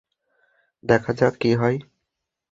দেখা 0.83 1.11
যাক 1.13 1.33
কী 1.41 1.51
হয়। 1.53 1.77